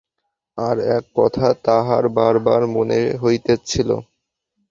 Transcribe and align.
আর 0.57 0.75
এক 0.97 1.03
কথা 1.15 1.47
তাহার 1.65 2.03
বার 2.09 2.35
বার 2.39 2.61
মনে 2.67 2.99
হইতেছিল। 3.17 3.89